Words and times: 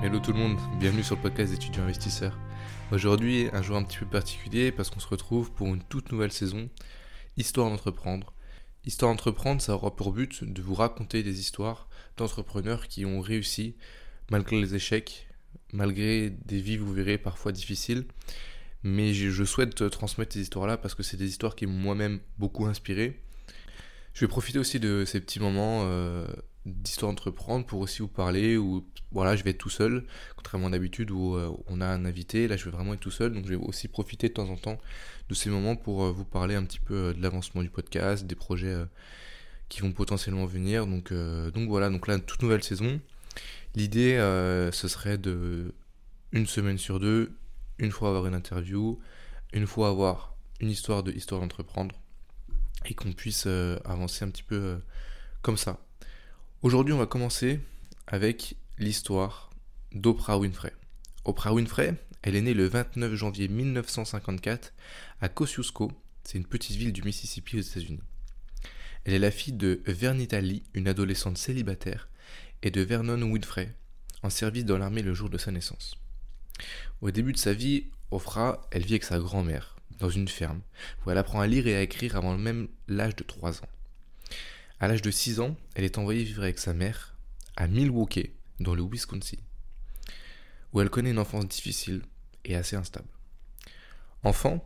Hello 0.00 0.20
tout 0.20 0.32
le 0.32 0.38
monde, 0.38 0.58
bienvenue 0.78 1.02
sur 1.02 1.16
le 1.16 1.22
podcast 1.22 1.50
d'étudiants 1.50 1.82
investisseurs. 1.82 2.38
Aujourd'hui, 2.92 3.48
un 3.52 3.62
jour 3.62 3.76
un 3.76 3.82
petit 3.82 3.98
peu 3.98 4.06
particulier 4.06 4.70
parce 4.70 4.90
qu'on 4.90 5.00
se 5.00 5.08
retrouve 5.08 5.50
pour 5.50 5.66
une 5.66 5.82
toute 5.82 6.12
nouvelle 6.12 6.30
saison, 6.30 6.70
Histoire 7.36 7.68
d'entreprendre. 7.68 8.32
Histoire 8.84 9.10
d'entreprendre, 9.10 9.60
ça 9.60 9.74
aura 9.74 9.96
pour 9.96 10.12
but 10.12 10.44
de 10.44 10.62
vous 10.62 10.74
raconter 10.74 11.24
des 11.24 11.40
histoires 11.40 11.88
d'entrepreneurs 12.16 12.86
qui 12.86 13.06
ont 13.06 13.20
réussi 13.20 13.74
malgré 14.30 14.60
les 14.60 14.76
échecs, 14.76 15.26
malgré 15.72 16.30
des 16.30 16.60
vies, 16.60 16.76
vous 16.76 16.92
verrez, 16.92 17.18
parfois 17.18 17.50
difficiles. 17.50 18.04
Mais 18.84 19.12
je 19.12 19.42
souhaite 19.42 19.90
transmettre 19.90 20.32
ces 20.32 20.42
histoires-là 20.42 20.76
parce 20.76 20.94
que 20.94 21.02
c'est 21.02 21.16
des 21.16 21.28
histoires 21.28 21.56
qui 21.56 21.66
m'ont 21.66 21.72
moi-même 21.72 22.20
beaucoup 22.38 22.66
inspiré. 22.66 23.20
Je 24.14 24.20
vais 24.20 24.28
profiter 24.28 24.60
aussi 24.60 24.78
de 24.78 25.04
ces 25.04 25.20
petits 25.20 25.40
moments 25.40 25.82
euh, 25.86 26.24
d'histoire 26.68 27.12
d'entreprendre 27.12 27.66
pour 27.66 27.80
aussi 27.80 28.02
vous 28.02 28.08
parler 28.08 28.56
ou 28.56 28.86
voilà 29.12 29.36
je 29.36 29.42
vais 29.42 29.50
être 29.50 29.58
tout 29.58 29.70
seul 29.70 30.04
contrairement 30.36 30.70
d'habitude 30.70 31.10
où 31.10 31.34
euh, 31.34 31.50
on 31.66 31.80
a 31.80 31.86
un 31.86 32.04
invité. 32.04 32.48
Là 32.48 32.56
je 32.56 32.64
vais 32.64 32.70
vraiment 32.70 32.94
être 32.94 33.00
tout 33.00 33.10
seul 33.10 33.32
donc 33.32 33.44
je 33.44 33.50
vais 33.50 33.56
aussi 33.56 33.88
profiter 33.88 34.28
de 34.28 34.34
temps 34.34 34.48
en 34.48 34.56
temps 34.56 34.78
de 35.28 35.34
ces 35.34 35.50
moments 35.50 35.76
pour 35.76 36.04
euh, 36.04 36.10
vous 36.10 36.24
parler 36.24 36.54
un 36.54 36.64
petit 36.64 36.78
peu 36.78 36.94
euh, 36.94 37.12
de 37.12 37.22
l'avancement 37.22 37.62
du 37.62 37.70
podcast 37.70 38.24
des 38.26 38.34
projets 38.34 38.76
qui 39.68 39.80
vont 39.80 39.92
potentiellement 39.92 40.46
venir. 40.46 40.86
Donc 40.86 41.12
donc 41.12 41.68
voilà 41.68 41.90
donc 41.90 42.06
là 42.06 42.18
toute 42.18 42.42
nouvelle 42.42 42.62
saison. 42.62 43.00
L'idée 43.74 44.16
ce 44.72 44.88
serait 44.88 45.18
de 45.18 45.74
une 46.32 46.46
semaine 46.46 46.78
sur 46.78 47.00
deux 47.00 47.32
une 47.78 47.90
fois 47.92 48.08
avoir 48.08 48.26
une 48.26 48.34
interview 48.34 48.98
une 49.52 49.66
fois 49.66 49.88
avoir 49.88 50.36
une 50.60 50.70
histoire 50.70 51.02
de 51.02 51.12
histoire 51.12 51.40
d'entreprendre 51.40 51.94
et 52.86 52.94
qu'on 52.94 53.12
puisse 53.12 53.46
avancer 53.84 54.24
un 54.24 54.30
petit 54.30 54.42
peu 54.42 54.78
comme 55.42 55.56
ça 55.56 55.78
Aujourd'hui, 56.60 56.92
on 56.92 56.98
va 56.98 57.06
commencer 57.06 57.60
avec 58.08 58.56
l'histoire 58.78 59.50
d'Oprah 59.92 60.38
Winfrey. 60.38 60.72
Oprah 61.24 61.54
Winfrey, 61.54 61.94
elle 62.22 62.34
est 62.34 62.40
née 62.40 62.52
le 62.52 62.66
29 62.66 63.14
janvier 63.14 63.46
1954 63.46 64.72
à 65.20 65.28
Kosciuszko, 65.28 65.92
c'est 66.24 66.36
une 66.36 66.44
petite 66.44 66.74
ville 66.74 66.92
du 66.92 67.02
Mississippi 67.02 67.58
aux 67.58 67.62
États-Unis. 67.62 68.00
Elle 69.04 69.14
est 69.14 69.20
la 69.20 69.30
fille 69.30 69.52
de 69.52 69.82
Vernita 69.86 70.40
Lee, 70.40 70.64
une 70.74 70.88
adolescente 70.88 71.38
célibataire, 71.38 72.08
et 72.62 72.72
de 72.72 72.80
Vernon 72.80 73.22
Winfrey, 73.22 73.72
en 74.24 74.28
service 74.30 74.64
dans 74.64 74.78
l'armée 74.78 75.02
le 75.02 75.14
jour 75.14 75.30
de 75.30 75.38
sa 75.38 75.52
naissance. 75.52 75.94
Au 77.02 77.12
début 77.12 77.32
de 77.32 77.38
sa 77.38 77.52
vie, 77.52 77.84
Oprah, 78.10 78.66
elle 78.72 78.82
vit 78.82 78.94
avec 78.94 79.04
sa 79.04 79.20
grand-mère, 79.20 79.76
dans 80.00 80.10
une 80.10 80.26
ferme, 80.26 80.62
où 81.06 81.12
elle 81.12 81.18
apprend 81.18 81.40
à 81.40 81.46
lire 81.46 81.68
et 81.68 81.76
à 81.76 81.82
écrire 81.82 82.16
avant 82.16 82.36
même 82.36 82.66
l'âge 82.88 83.14
de 83.14 83.22
3 83.22 83.60
ans. 83.60 83.68
À 84.80 84.86
l'âge 84.86 85.02
de 85.02 85.10
6 85.10 85.40
ans, 85.40 85.56
elle 85.74 85.84
est 85.84 85.98
envoyée 85.98 86.22
vivre 86.22 86.42
avec 86.42 86.58
sa 86.58 86.72
mère 86.72 87.16
à 87.56 87.66
Milwaukee, 87.66 88.30
dans 88.60 88.74
le 88.74 88.82
Wisconsin, 88.82 89.38
où 90.72 90.80
elle 90.80 90.90
connaît 90.90 91.10
une 91.10 91.18
enfance 91.18 91.48
difficile 91.48 92.02
et 92.44 92.54
assez 92.54 92.76
instable. 92.76 93.08
Enfant, 94.22 94.64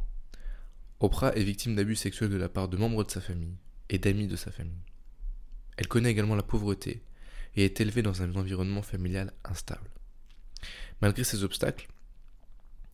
Oprah 1.00 1.34
est 1.34 1.42
victime 1.42 1.74
d'abus 1.74 1.96
sexuels 1.96 2.30
de 2.30 2.36
la 2.36 2.50
part 2.50 2.68
de 2.68 2.76
membres 2.76 3.04
de 3.04 3.10
sa 3.10 3.20
famille 3.20 3.56
et 3.88 3.98
d'amis 3.98 4.26
de 4.26 4.36
sa 4.36 4.50
famille. 4.50 4.84
Elle 5.78 5.88
connaît 5.88 6.10
également 6.10 6.36
la 6.36 6.42
pauvreté 6.42 7.02
et 7.56 7.64
est 7.64 7.80
élevée 7.80 8.02
dans 8.02 8.22
un 8.22 8.34
environnement 8.34 8.82
familial 8.82 9.32
instable. 9.44 9.90
Malgré 11.00 11.24
ces 11.24 11.42
obstacles, 11.42 11.88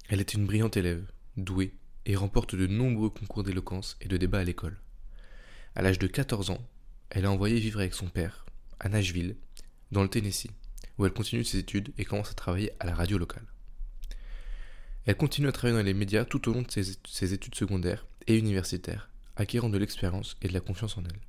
elle 0.09 0.21
est 0.21 0.35
une 0.35 0.47
brillante 0.47 0.77
élève, 0.77 1.11
douée, 1.37 1.75
et 2.07 2.17
remporte 2.17 2.55
de 2.55 2.67
nombreux 2.67 3.11
concours 3.11 3.43
d'éloquence 3.43 3.99
et 4.01 4.09
de 4.09 4.17
débat 4.17 4.39
à 4.39 4.45
l'école. 4.45 4.81
À 5.75 5.83
l'âge 5.83 5.99
de 5.99 6.07
14 6.07 6.51
ans, 6.51 6.67
elle 7.11 7.25
est 7.25 7.29
envoyée 7.29 7.59
vivre 7.59 7.81
avec 7.81 7.95
son 7.95 8.09
père, 8.09 8.45
à 8.81 8.89
Nashville, 8.89 9.37
dans 9.93 10.03
le 10.03 10.09
Tennessee, 10.09 10.51
où 10.99 11.07
elle 11.07 11.13
continue 11.13 11.45
ses 11.45 11.59
études 11.59 11.93
et 11.97 12.05
commence 12.05 12.31
à 12.31 12.35
travailler 12.35 12.73
à 12.81 12.87
la 12.87 12.95
radio 12.95 13.19
locale. 13.19 13.47
Elle 15.07 15.17
continue 15.17 15.49
à 15.49 15.53
travailler 15.53 15.79
dans 15.79 15.87
les 15.87 15.95
médias 15.95 16.27
tout 16.27 16.51
au 16.51 16.53
long 16.53 16.63
de 16.63 16.71
ses, 16.71 17.33
études 17.33 17.55
secondaires 17.55 18.07
et 18.27 18.37
universitaires, 18.37 19.09
acquérant 19.37 19.71
de 19.71 19.79
l'expérience 19.79 20.37
et 20.43 20.49
de 20.49 20.53
la 20.53 20.61
confiance 20.61 20.99
en 20.99 21.05
elle. 21.05 21.21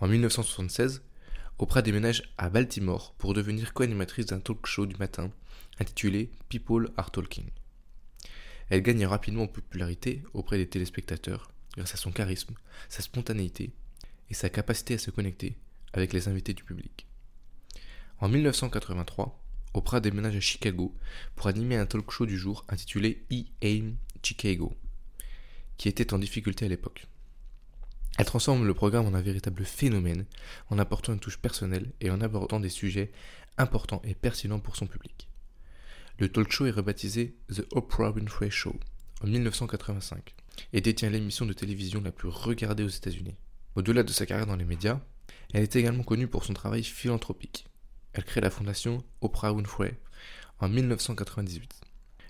En 0.00 0.08
1976, 0.08 1.02
Oprah 1.58 1.82
déménage 1.82 2.34
à 2.36 2.50
Baltimore 2.50 3.14
pour 3.16 3.32
devenir 3.32 3.74
co-animatrice 3.74 4.26
d'un 4.26 4.40
talk 4.40 4.66
show 4.66 4.86
du 4.86 4.96
matin 4.96 5.30
intitulé 5.78 6.32
People 6.48 6.90
Are 6.96 7.12
Talking. 7.12 7.48
Elle 8.70 8.82
gagne 8.82 9.06
rapidement 9.06 9.44
en 9.44 9.46
popularité 9.46 10.24
auprès 10.32 10.56
des 10.56 10.68
téléspectateurs 10.68 11.52
grâce 11.76 11.94
à 11.94 11.96
son 11.96 12.10
charisme, 12.10 12.54
sa 12.88 13.02
spontanéité 13.02 13.72
et 14.30 14.34
sa 14.34 14.48
capacité 14.48 14.94
à 14.94 14.98
se 14.98 15.10
connecter 15.10 15.56
avec 15.92 16.12
les 16.12 16.28
invités 16.28 16.54
du 16.54 16.64
public. 16.64 17.06
En 18.20 18.28
1983, 18.28 19.40
Oprah 19.74 20.00
déménage 20.00 20.36
à 20.36 20.40
Chicago 20.40 20.94
pour 21.34 21.48
animer 21.48 21.76
un 21.76 21.86
talk 21.86 22.10
show 22.10 22.26
du 22.26 22.38
jour 22.38 22.64
intitulé 22.68 23.24
E-Aim 23.32 23.94
Chicago, 24.22 24.72
qui 25.76 25.88
était 25.88 26.14
en 26.14 26.18
difficulté 26.18 26.64
à 26.64 26.68
l'époque. 26.68 27.06
Elle 28.16 28.26
transforme 28.26 28.64
le 28.64 28.74
programme 28.74 29.06
en 29.06 29.14
un 29.14 29.20
véritable 29.20 29.64
phénomène 29.64 30.24
en 30.70 30.78
apportant 30.78 31.12
une 31.12 31.18
touche 31.18 31.38
personnelle 31.38 31.90
et 32.00 32.10
en 32.10 32.20
abordant 32.20 32.60
des 32.60 32.68
sujets 32.68 33.10
importants 33.58 34.02
et 34.04 34.14
pertinents 34.14 34.60
pour 34.60 34.76
son 34.76 34.86
public. 34.86 35.28
Le 36.18 36.28
talk 36.28 36.52
show 36.52 36.66
est 36.66 36.70
rebaptisé 36.70 37.34
The 37.52 37.66
Oprah 37.72 38.12
Winfrey 38.12 38.50
Show 38.50 38.78
en 39.20 39.26
1985 39.26 40.34
et 40.72 40.80
détient 40.80 41.10
l'émission 41.10 41.44
de 41.44 41.52
télévision 41.52 42.00
la 42.00 42.12
plus 42.12 42.28
regardée 42.28 42.84
aux 42.84 42.88
États-Unis. 42.88 43.34
Au-delà 43.76 44.02
de 44.02 44.12
sa 44.12 44.26
carrière 44.26 44.46
dans 44.46 44.56
les 44.56 44.64
médias, 44.64 45.00
elle 45.52 45.62
est 45.62 45.76
également 45.76 46.04
connue 46.04 46.28
pour 46.28 46.44
son 46.44 46.54
travail 46.54 46.84
philanthropique. 46.84 47.66
Elle 48.12 48.24
crée 48.24 48.40
la 48.40 48.50
fondation 48.50 49.04
Oprah 49.20 49.52
Winfrey 49.52 49.98
en 50.60 50.68
1998. 50.68 51.80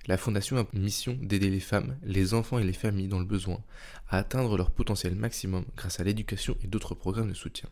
La 0.07 0.17
fondation 0.17 0.57
a 0.57 0.65
pour 0.65 0.79
mission 0.79 1.19
d'aider 1.21 1.51
les 1.51 1.61
femmes, 1.61 1.99
les 2.03 2.35
enfants 2.35 2.59
et 2.59 2.65
les 2.65 2.73
familles 2.73 3.09
dans 3.09 3.19
le 3.19 3.25
besoin 3.25 3.63
à 4.09 4.19
atteindre 4.19 4.57
leur 4.57 4.71
potentiel 4.71 5.15
maximum 5.15 5.65
grâce 5.77 6.01
à 6.01 6.05
l'éducation 6.05 6.57
et 6.63 6.67
d'autres 6.67 6.95
programmes 6.95 7.31
de 7.31 7.35
soutien. 7.35 7.69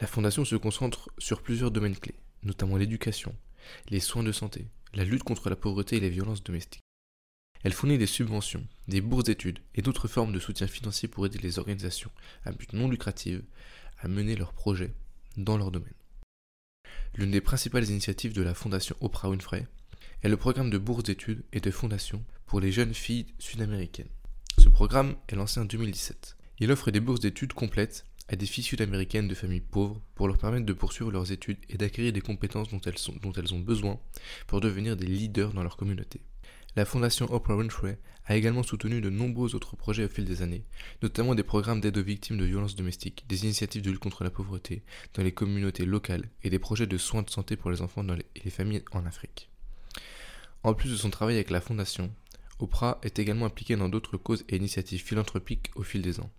La 0.00 0.06
fondation 0.06 0.44
se 0.44 0.56
concentre 0.56 1.08
sur 1.18 1.42
plusieurs 1.42 1.70
domaines 1.70 1.96
clés, 1.96 2.18
notamment 2.42 2.76
l'éducation, 2.76 3.34
les 3.88 4.00
soins 4.00 4.24
de 4.24 4.32
santé, 4.32 4.66
la 4.94 5.04
lutte 5.04 5.22
contre 5.22 5.50
la 5.50 5.56
pauvreté 5.56 5.96
et 5.96 6.00
les 6.00 6.10
violences 6.10 6.42
domestiques. 6.42 6.82
Elle 7.62 7.74
fournit 7.74 7.98
des 7.98 8.06
subventions, 8.06 8.66
des 8.88 9.00
bourses 9.00 9.24
d'études 9.24 9.58
et 9.74 9.82
d'autres 9.82 10.08
formes 10.08 10.32
de 10.32 10.38
soutien 10.38 10.66
financier 10.66 11.08
pour 11.08 11.26
aider 11.26 11.38
les 11.38 11.58
organisations 11.58 12.10
à 12.44 12.52
but 12.52 12.72
non 12.72 12.88
lucratif 12.88 13.40
à 13.98 14.08
mener 14.08 14.34
leurs 14.34 14.54
projets 14.54 14.94
dans 15.36 15.58
leur 15.58 15.70
domaine. 15.70 15.92
L'une 17.14 17.32
des 17.32 17.40
principales 17.40 17.88
initiatives 17.88 18.32
de 18.32 18.42
la 18.42 18.54
Fondation 18.54 18.96
Oprah 19.00 19.28
Winfrey 19.28 19.66
est 20.22 20.28
le 20.28 20.36
programme 20.36 20.70
de 20.70 20.78
bourses 20.78 21.02
d'études 21.02 21.44
et 21.52 21.60
de 21.60 21.70
fondation 21.70 22.24
pour 22.46 22.60
les 22.60 22.72
jeunes 22.72 22.94
filles 22.94 23.26
sud-américaines. 23.38 24.08
Ce 24.58 24.68
programme 24.68 25.16
est 25.28 25.34
lancé 25.36 25.60
en 25.60 25.64
2017. 25.64 26.36
Il 26.60 26.72
offre 26.72 26.90
des 26.90 27.00
bourses 27.00 27.20
d'études 27.20 27.52
complètes 27.52 28.04
à 28.28 28.36
des 28.36 28.46
filles 28.46 28.64
sud-américaines 28.64 29.28
de 29.28 29.34
familles 29.34 29.60
pauvres 29.60 30.00
pour 30.14 30.28
leur 30.28 30.38
permettre 30.38 30.66
de 30.66 30.72
poursuivre 30.72 31.10
leurs 31.10 31.32
études 31.32 31.58
et 31.68 31.76
d'acquérir 31.76 32.12
des 32.12 32.20
compétences 32.20 32.68
dont 32.68 32.80
elles, 32.80 32.94
dont 33.22 33.32
elles 33.32 33.54
ont 33.54 33.60
besoin 33.60 33.98
pour 34.46 34.60
devenir 34.60 34.96
des 34.96 35.06
leaders 35.06 35.52
dans 35.52 35.62
leur 35.62 35.76
communauté. 35.76 36.20
La 36.76 36.84
fondation 36.84 37.32
Oprah 37.32 37.56
Winfrey 37.56 37.98
a 38.26 38.36
également 38.36 38.62
soutenu 38.62 39.00
de 39.00 39.10
nombreux 39.10 39.56
autres 39.56 39.74
projets 39.74 40.04
au 40.04 40.08
fil 40.08 40.24
des 40.24 40.40
années, 40.42 40.62
notamment 41.02 41.34
des 41.34 41.42
programmes 41.42 41.80
d'aide 41.80 41.98
aux 41.98 42.02
victimes 42.02 42.38
de 42.38 42.44
violences 42.44 42.76
domestiques, 42.76 43.24
des 43.28 43.42
initiatives 43.42 43.82
de 43.82 43.90
lutte 43.90 43.98
contre 43.98 44.22
la 44.22 44.30
pauvreté 44.30 44.84
dans 45.14 45.24
les 45.24 45.32
communautés 45.32 45.84
locales 45.84 46.28
et 46.44 46.50
des 46.50 46.60
projets 46.60 46.86
de 46.86 46.96
soins 46.96 47.22
de 47.22 47.30
santé 47.30 47.56
pour 47.56 47.72
les 47.72 47.82
enfants 47.82 48.06
et 48.08 48.40
les 48.44 48.50
familles 48.52 48.84
en 48.92 49.04
Afrique. 49.04 49.48
En 50.62 50.72
plus 50.72 50.92
de 50.92 50.96
son 50.96 51.10
travail 51.10 51.34
avec 51.34 51.50
la 51.50 51.60
fondation, 51.60 52.14
Oprah 52.60 53.00
est 53.02 53.18
également 53.18 53.46
impliquée 53.46 53.74
dans 53.74 53.88
d'autres 53.88 54.16
causes 54.16 54.44
et 54.48 54.56
initiatives 54.56 55.02
philanthropiques 55.02 55.72
au 55.74 55.82
fil 55.82 56.02
des 56.02 56.20
ans. 56.20 56.30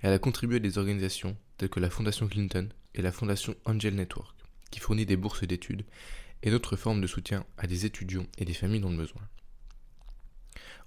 Elle 0.00 0.14
a 0.14 0.18
contribué 0.18 0.56
à 0.56 0.60
des 0.60 0.78
organisations 0.78 1.36
telles 1.58 1.68
que 1.68 1.80
la 1.80 1.90
Fondation 1.90 2.26
Clinton 2.26 2.70
et 2.94 3.02
la 3.02 3.12
Fondation 3.12 3.54
Angel 3.66 3.94
Network, 3.94 4.34
qui 4.70 4.80
fournit 4.80 5.04
des 5.04 5.16
bourses 5.16 5.44
d'études 5.44 5.84
et 6.42 6.50
d'autres 6.50 6.76
formes 6.76 7.02
de 7.02 7.06
soutien 7.06 7.44
à 7.58 7.66
des 7.66 7.84
étudiants 7.84 8.26
et 8.38 8.46
des 8.46 8.54
familles 8.54 8.80
dans 8.80 8.90
le 8.90 8.96
besoin. 8.96 9.20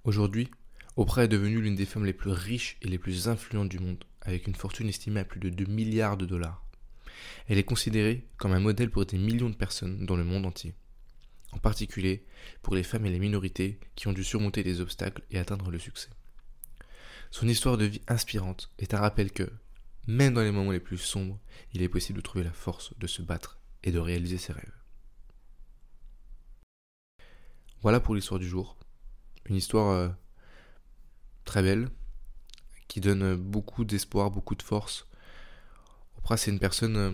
Aujourd'hui, 0.06 0.52
Oprah 0.98 1.24
est 1.24 1.28
devenue 1.28 1.60
l'une 1.60 1.74
des 1.74 1.88
femmes 1.88 2.06
les 2.06 2.14
plus 2.14 2.30
riches 2.30 2.78
et 2.84 2.88
les 2.88 3.00
plus 3.00 3.28
influentes 3.28 3.70
du 3.70 3.80
monde, 3.80 4.04
avec 4.22 4.46
une 4.46 4.54
fortune 4.54 4.88
estimée 4.88 5.22
à 5.22 5.26
plus 5.26 5.40
de 5.40 5.50
2 5.50 5.66
milliards 5.66 6.16
de 6.16 6.28
dollars. 6.28 6.64
Elle 7.48 7.58
est 7.58 7.64
considérée 7.64 8.28
comme 8.38 8.52
un 8.52 8.60
modèle 8.60 8.92
pour 8.92 9.08
des 9.08 9.18
millions 9.18 9.50
de 9.50 9.56
personnes 9.56 10.06
dans 10.06 10.16
le 10.16 10.24
monde 10.24 10.46
entier, 10.46 10.76
en 11.54 11.58
particulier 11.58 12.24
pour 12.62 12.76
les 12.76 12.84
femmes 12.84 13.08
et 13.08 13.10
les 13.10 13.18
minorités 13.18 13.80
qui 13.96 14.08
ont 14.08 14.14
dû 14.14 14.24
surmonter 14.24 14.62
des 14.62 14.80
obstacles 14.80 15.24
et 15.32 15.40
atteindre 15.40 15.72
le 15.72 15.80
succès. 15.80 16.10
Son 17.32 17.48
histoire 17.48 17.76
de 17.76 17.86
vie 17.86 18.02
inspirante 18.08 18.70
est 18.78 18.94
un 18.94 19.00
rappel 19.00 19.32
que, 19.32 19.52
même 20.06 20.36
dans 20.36 20.44
les 20.44 20.52
moments 20.52 20.72
les 20.72 20.80
plus 20.80 21.00
sombres, 21.00 21.40
il 21.74 21.82
est 21.82 21.90
possible 21.90 22.18
de 22.18 22.24
trouver 22.24 22.44
la 22.44 22.54
force 22.54 22.94
de 23.00 23.08
se 23.08 23.24
battre 23.24 23.60
et 23.84 23.92
de 23.92 23.98
réaliser 23.98 24.38
ses 24.38 24.54
rêves. 24.54 24.84
Voilà 27.82 28.00
pour 28.00 28.14
l'histoire 28.14 28.40
du 28.40 28.48
jour. 28.48 28.78
Une 29.48 29.56
histoire 29.56 29.92
euh, 29.92 30.10
très 31.44 31.62
belle, 31.62 31.90
qui 32.88 33.02
donne 33.02 33.36
beaucoup 33.36 33.86
d'espoir, 33.86 34.32
beaucoup 34.32 34.56
de 34.56 34.64
force. 34.64 35.08
Oprah, 36.18 36.38
c'est 36.38 36.52
une 36.52 36.60
personne 36.60 36.98
euh, 36.98 37.12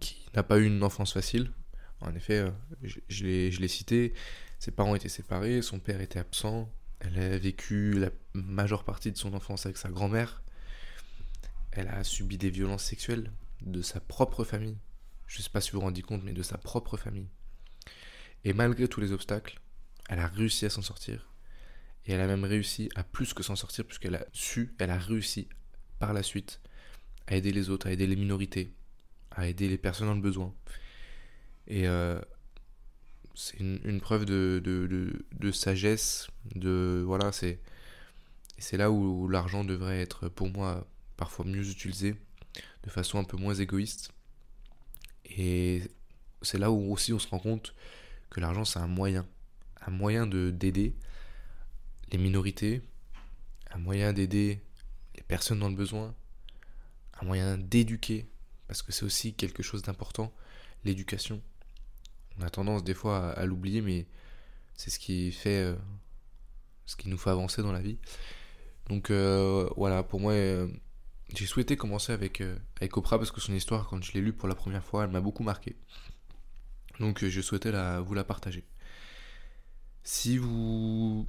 qui 0.00 0.26
n'a 0.34 0.42
pas 0.42 0.58
eu 0.58 0.66
une 0.66 0.82
enfance 0.82 1.12
facile. 1.12 1.52
En 2.00 2.14
effet, 2.14 2.38
euh, 2.38 2.50
je, 2.82 3.00
je 3.08 3.24
l'ai 3.60 3.68
cité, 3.68 4.14
ses 4.58 4.70
parents 4.70 4.94
étaient 4.94 5.08
séparés, 5.08 5.62
son 5.62 5.78
père 5.78 6.00
était 6.00 6.18
absent, 6.18 6.70
elle 7.00 7.18
a 7.18 7.38
vécu 7.38 7.98
la 7.98 8.10
majeure 8.34 8.84
partie 8.84 9.12
de 9.12 9.16
son 9.16 9.34
enfance 9.34 9.66
avec 9.66 9.76
sa 9.76 9.88
grand-mère, 9.88 10.42
elle 11.72 11.88
a 11.88 12.04
subi 12.04 12.38
des 12.38 12.50
violences 12.50 12.84
sexuelles 12.84 13.30
de 13.62 13.82
sa 13.82 14.00
propre 14.00 14.44
famille. 14.44 14.78
Je 15.26 15.38
ne 15.38 15.42
sais 15.42 15.50
pas 15.50 15.60
si 15.60 15.70
vous 15.70 15.78
vous 15.78 15.84
rendez 15.84 16.02
compte, 16.02 16.22
mais 16.22 16.32
de 16.32 16.42
sa 16.42 16.58
propre 16.58 16.96
famille. 16.96 17.28
Et 18.44 18.52
malgré 18.52 18.88
tous 18.88 19.00
les 19.00 19.12
obstacles, 19.12 19.60
elle 20.08 20.18
a 20.18 20.28
réussi 20.28 20.66
à 20.66 20.70
s'en 20.70 20.82
sortir. 20.82 21.30
Et 22.06 22.12
elle 22.12 22.20
a 22.20 22.26
même 22.26 22.44
réussi 22.44 22.88
à 22.94 23.02
plus 23.02 23.34
que 23.34 23.42
s'en 23.42 23.56
sortir, 23.56 23.84
puisqu'elle 23.84 24.14
a 24.14 24.24
su, 24.32 24.74
elle 24.78 24.90
a 24.90 24.98
réussi 24.98 25.48
par 25.98 26.12
la 26.12 26.22
suite 26.22 26.60
à 27.26 27.36
aider 27.36 27.52
les 27.52 27.70
autres, 27.70 27.88
à 27.88 27.92
aider 27.92 28.06
les 28.06 28.16
minorités, 28.16 28.72
à 29.32 29.48
aider 29.48 29.68
les 29.68 29.78
personnes 29.78 30.06
dans 30.06 30.14
le 30.14 30.20
besoin. 30.20 30.54
Et 31.66 31.88
euh, 31.88 32.20
c'est 33.34 33.58
une, 33.58 34.00
preuve 34.00 34.24
de, 34.24 35.50
sagesse, 35.52 36.28
de 36.54 37.02
voilà, 37.04 37.32
c'est 37.32 37.60
c'est 38.58 38.78
là 38.78 38.90
où 38.90 39.28
l'argent 39.28 39.64
devrait 39.64 40.00
être 40.00 40.28
pour 40.28 40.48
moi 40.48 40.86
parfois 41.18 41.44
mieux 41.44 41.68
utilisé, 41.68 42.14
de 42.84 42.90
façon 42.90 43.18
un 43.18 43.24
peu 43.24 43.36
moins 43.36 43.54
égoïste. 43.54 44.12
Et 45.26 45.82
c'est 46.40 46.56
là 46.56 46.70
où 46.70 46.92
aussi 46.92 47.12
on 47.12 47.18
se 47.18 47.28
rend 47.28 47.38
compte 47.38 47.74
que 48.30 48.40
l'argent 48.40 48.64
c'est 48.64 48.78
un 48.78 48.86
moyen, 48.86 49.26
un 49.86 49.90
moyen 49.90 50.26
de 50.26 50.50
d'aider 50.50 50.94
les 52.12 52.18
minorités, 52.18 52.82
un 53.70 53.78
moyen 53.78 54.12
d'aider 54.12 54.60
les 55.14 55.22
personnes 55.22 55.60
dans 55.60 55.68
le 55.68 55.74
besoin, 55.74 56.14
un 57.20 57.24
moyen 57.24 57.56
d'éduquer, 57.56 58.26
parce 58.68 58.82
que 58.82 58.92
c'est 58.92 59.04
aussi 59.04 59.34
quelque 59.34 59.62
chose 59.62 59.82
d'important, 59.82 60.32
l'éducation. 60.84 61.40
On 62.38 62.42
a 62.42 62.50
tendance 62.50 62.84
des 62.84 62.94
fois 62.94 63.30
à, 63.30 63.46
l'oublier, 63.46 63.80
mais 63.80 64.06
c'est 64.74 64.90
ce 64.90 64.98
qui 64.98 65.32
fait, 65.32 65.62
euh, 65.62 65.76
ce 66.84 66.96
qui 66.96 67.08
nous 67.08 67.16
fait 67.16 67.30
avancer 67.30 67.62
dans 67.62 67.72
la 67.72 67.80
vie. 67.80 67.98
Donc 68.88 69.10
euh, 69.10 69.68
voilà, 69.76 70.02
pour 70.02 70.20
moi, 70.20 70.32
euh, 70.32 70.68
j'ai 71.34 71.46
souhaité 71.46 71.76
commencer 71.76 72.12
avec, 72.12 72.42
avec 72.76 72.96
Oprah 72.96 73.18
parce 73.18 73.30
que 73.30 73.40
son 73.40 73.54
histoire, 73.54 73.88
quand 73.88 74.02
je 74.02 74.12
l'ai 74.12 74.20
lue 74.20 74.32
pour 74.32 74.48
la 74.48 74.54
première 74.54 74.84
fois, 74.84 75.04
elle 75.04 75.10
m'a 75.10 75.20
beaucoup 75.20 75.42
marqué. 75.42 75.76
Donc 77.00 77.24
je 77.24 77.40
souhaitais 77.40 77.72
la, 77.72 78.00
vous 78.00 78.14
la 78.14 78.24
partager. 78.24 78.64
Si 80.08 80.38
vous 80.38 81.26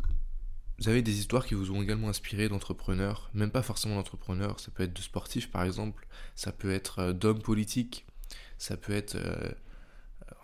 avez 0.86 1.02
des 1.02 1.18
histoires 1.18 1.48
qui 1.48 1.56
vous 1.56 1.72
ont 1.72 1.82
également 1.82 2.10
inspiré 2.10 2.48
d'entrepreneurs, 2.48 3.32
même 3.34 3.50
pas 3.50 3.64
forcément 3.64 3.96
d'entrepreneurs, 3.96 4.60
ça 4.60 4.70
peut 4.70 4.84
être 4.84 4.94
de 4.94 5.02
sportifs 5.02 5.50
par 5.50 5.64
exemple, 5.64 6.06
ça 6.36 6.52
peut 6.52 6.72
être 6.72 7.00
euh, 7.00 7.12
d'hommes 7.12 7.42
politiques, 7.42 8.06
ça 8.60 8.78
peut 8.78 8.94
être, 8.94 9.16
euh, 9.16 9.52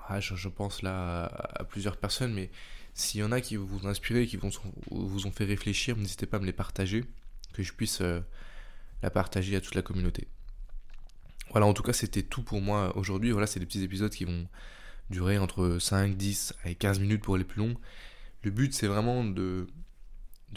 ah, 0.08 0.20
je, 0.20 0.48
pense 0.48 0.82
là 0.82 1.26
à, 1.26 1.64
plusieurs 1.64 1.96
personnes, 1.96 2.34
mais 2.34 2.50
s'il 2.96 3.20
y 3.20 3.24
en 3.24 3.32
a 3.32 3.40
qui 3.40 3.56
vous 3.56 3.86
ont 3.86 3.88
inspiré, 3.88 4.26
qui 4.26 4.38
vous, 4.38 4.50
vous 4.90 5.28
ont 5.28 5.32
fait 5.32 5.46
réfléchir, 5.46 5.96
n'hésitez 5.96 6.26
pas 6.26 6.38
à 6.38 6.40
me 6.40 6.48
les 6.48 6.54
partager, 6.54 7.06
que 7.54 7.62
je 7.62 7.72
puisse 7.72 8.02
euh, 8.02 8.20
la 9.04 9.12
partager 9.12 9.56
à 9.56 9.62
toute 9.62 9.76
la 9.76 9.84
communauté. 9.84 10.28
Voilà, 11.52 11.68
en 11.68 11.74
tout 11.76 11.84
cas, 11.84 11.94
c'était 11.94 12.24
tout 12.24 12.42
pour 12.42 12.62
moi 12.62 12.98
aujourd'hui. 12.98 13.30
Voilà, 13.30 13.46
c'est 13.46 13.60
des 13.60 13.68
petits 13.68 13.84
épisodes 13.84 14.12
qui 14.12 14.26
vont 14.26 14.48
durer 15.12 15.38
entre 15.38 15.78
5, 15.78 16.18
10 16.18 16.56
et 16.66 16.74
15 16.74 17.00
minutes 17.00 17.22
pour 17.22 17.38
les 17.38 17.44
plus 17.44 17.60
longs. 17.60 17.76
Le 18.44 18.52
but, 18.52 18.74
c'est 18.74 18.88
vraiment 18.88 19.24
de 19.24 19.68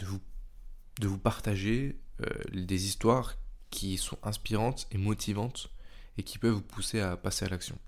vous, 0.03 1.19
partager 1.19 1.97
euh, 2.21 2.27
des 2.53 2.87
histoires 2.87 3.37
qui 3.71 3.97
sont 3.97 4.19
inspirantes 4.23 4.89
et 4.91 4.99
motivantes 4.99 5.71
et 6.19 6.23
qui 6.23 6.39
peuvent 6.39 6.55
vous 6.55 6.63
pousser 6.63 7.01
à 7.01 7.17
passer 7.17 7.45
à 7.45 7.49
l'action. 7.49 7.79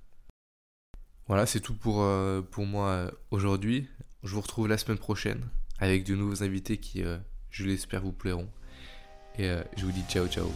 Voilà, 1.26 1.46
c'est 1.46 1.60
tout 1.60 1.74
pour, 1.74 2.02
euh, 2.02 2.42
moi 2.58 2.88
euh, 2.88 3.10
aujourd'hui. 3.30 3.88
Je 4.22 4.34
vous 4.34 4.40
retrouve 4.40 4.68
la 4.68 4.78
semaine 4.78 4.98
prochaine 4.98 5.44
avec 5.78 6.04
de 6.04 6.14
nouveaux 6.14 6.42
invités 6.42 6.78
qui, 6.78 7.04
je 7.50 7.64
l'espère, 7.64 8.02
vous 8.02 8.12
plairont. 8.12 8.48
Et 9.38 9.48
je 9.76 9.84
vous 9.84 9.92
dis 9.92 10.02
ciao 10.08 10.26
ciao. 10.26 10.50